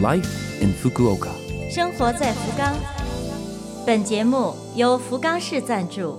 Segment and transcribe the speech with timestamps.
[0.00, 0.28] Life
[0.60, 1.30] in Fukuoka。
[1.68, 2.72] 生活在福冈。
[3.84, 6.16] 本节目由福冈市赞助。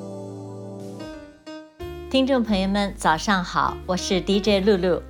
[2.11, 5.01] 听众朋友们，早上好，我是 DJ 露露。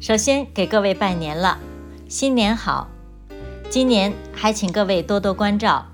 [0.00, 1.58] 首先给各位拜年了，
[2.08, 2.88] 新年好！
[3.68, 5.84] 今年还请各位多多关照。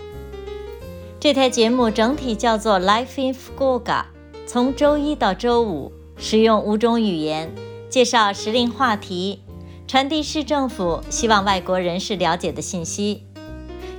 [1.19, 4.05] 这台节目整体叫做 Life in Fukuoka，
[4.47, 7.53] 从周一到周五使用五种语言
[7.91, 9.41] 介绍时令话题。
[9.87, 13.27] 传递市政府希望外国人士了解的信息。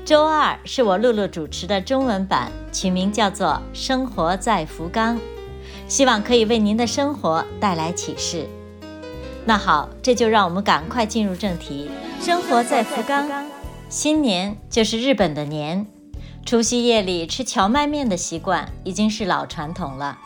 [0.04, 5.18] 周二是我露露主持的中文版，取名叫做《生活在福冈》，
[5.88, 8.48] 希望可以为您的生活带来启示。
[9.46, 11.90] 那好，这就让我们赶快进入正题。
[12.20, 13.30] 生活在福冈，
[13.88, 15.86] 新年就是日本的年，
[16.46, 20.18] 除夕夜里吃荞麦面的习惯已经是老传统了。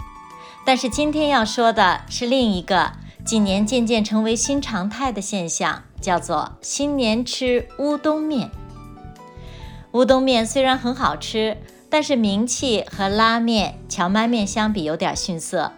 [0.65, 2.93] 但是今天要说的是另一个。
[3.29, 8.49] 近年渐渐成为新常态的现象，叫做新年吃乌冬面。
[9.91, 11.55] 乌冬面虽然很好吃，
[11.91, 15.71] 但是名气和拉面、荞麦面相比有点逊色。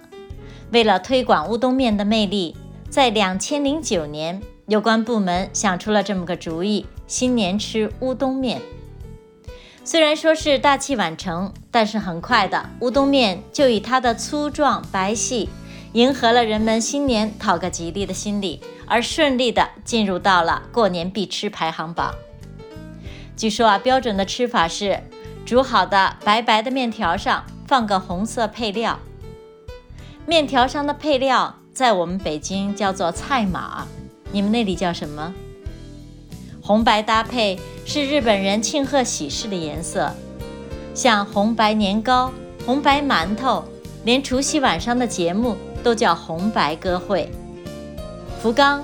[0.72, 2.56] 为了推广乌冬面的魅力，
[2.90, 8.62] 在两千零九年，有关部门想出了这么个主意：新年吃乌冬面。
[9.84, 15.50] 虽然说是大器晚成，但是很快的，乌冬面就以它的粗壮白细。
[15.94, 22.16] 迎合了人们新年讨个吉利的心理，而顺利的进入到了过年必吃排行榜。
[23.36, 25.02] 据说啊，标准的吃法是
[25.46, 29.00] 煮好的白白的面条上放个红色配料。
[30.26, 33.86] 面条上的配料在我们北京叫做菜码，
[34.32, 35.34] 你们那里叫什么？
[36.62, 40.14] 红白搭配是日本人庆贺喜事的颜色，
[40.94, 42.32] 像红白年糕、
[42.66, 43.66] 红白馒头，
[44.06, 45.58] 连除夕晚上的节目。
[45.82, 47.32] 都叫红白歌会。
[48.42, 48.84] 福冈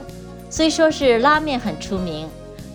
[0.49, 2.27] 虽说是拉面很出名，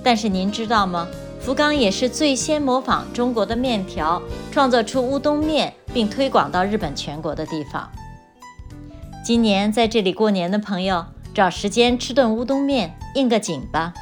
[0.02, 1.06] 但是您知道吗？
[1.40, 7.90] 福冈也是最先模仿中国的面条，创作出乌冬面，并推广到日本全国的地方。
[9.24, 13.92] 今年在这里过年的朋友，找时间吃顿乌冬面，应个景吧。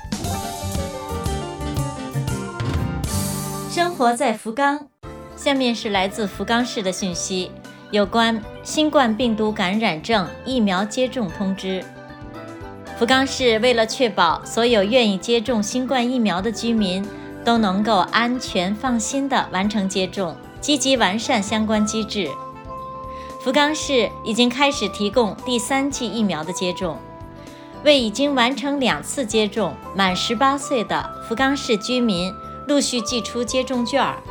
[3.70, 4.88] 生活在福冈，
[5.36, 7.50] 下面是来自福冈市的讯息。
[7.90, 11.84] 有关新冠病毒感染症疫苗接种通知，
[12.96, 17.04] 福冈市为了确保所有愿意接种新冠疫苗的居民
[17.44, 22.28] 都能够安全放心地完成接种，积极完善相关机制。
[23.40, 26.96] 福冈市已经开始提供第三剂疫苗的接种，
[27.82, 32.32] 为已经完成两次接种满十八岁的福冈市居民
[32.68, 34.22] 陆续寄出接种券儿。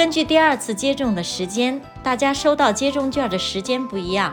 [0.00, 4.32] 根据第二次接种的时间，大家收到接种券的时间不一样，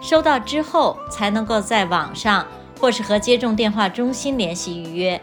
[0.00, 2.46] 收到之后才能够在网上
[2.78, 5.20] 或是和接种电话中心联系预约。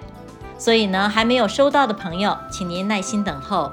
[0.58, 3.72] 所以呢，还没有收到的朋友，请您耐心等候。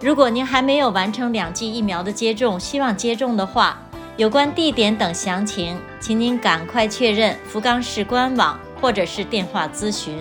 [0.00, 3.78] 如果您还没有完成两剂疫苗的接种，希望接种的话，
[4.16, 10.18] 有关地点等详情，请您赶快确认福冈市官网或者是电话咨询。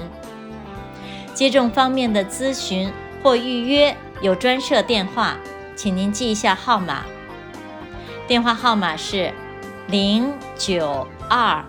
[1.33, 2.91] 接种方面的咨询
[3.23, 3.95] 或预约。
[4.19, 5.37] 有专设电话，
[5.75, 7.03] 请您记一下号码。
[8.27, 9.31] 电话号码是
[9.87, 11.63] 零九二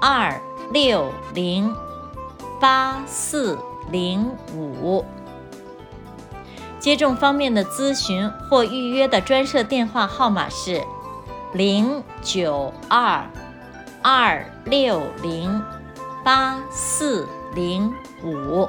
[0.00, 0.38] 二
[0.70, 1.74] 六零
[2.60, 3.58] 八四
[3.90, 5.02] 零五。
[6.78, 10.82] 接种方面的咨询或预约的专设电话号码是
[11.54, 13.24] 零九二
[14.02, 15.62] 二六零
[16.22, 17.90] 八四零
[18.22, 18.68] 五。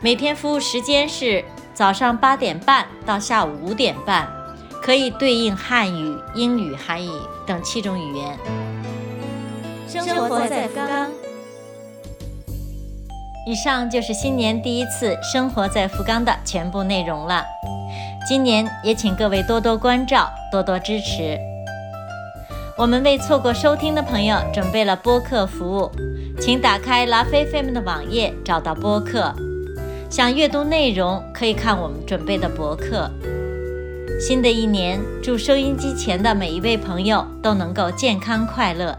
[0.00, 1.42] 每天服务时间是。
[1.74, 4.28] 早上八点半到下午五点半，
[4.82, 7.10] 可以对应汉语、英语、韩语
[7.46, 8.38] 等七种语言。
[9.88, 11.10] 生活在福冈。
[13.46, 17.44] 以上就是新年第一次生活在福冈的全部内容了。
[18.28, 21.38] 今年也请各位多多关照，多多支持。
[22.78, 25.90] 我们为错过收听的朋友准备了播客服务，
[26.40, 29.34] 请打开拉菲菲们的网页，找到播客。
[30.12, 33.10] 想阅读内容，可以看我们准备的博客。
[34.20, 38.94] 新的一年，祝收音机前的每一位朋友都能够健康快乐。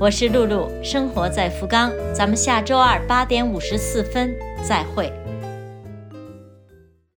[0.00, 5.12] 我是露露，生活在福冈，咱们下周二八点五十四分再会。